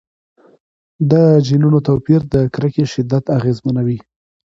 [1.11, 1.13] د
[1.45, 3.99] جینونو توپیر د کرکې شدت اغېزمنوي.